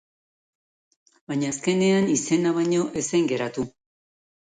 Baina 1.33 1.53
azkenean 1.55 2.11
izena 2.17 2.57
baino 2.59 2.91
ez 2.99 3.07
zen 3.11 3.33
geratu. 3.37 3.71